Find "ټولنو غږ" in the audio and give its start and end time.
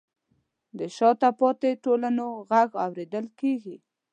1.83-2.69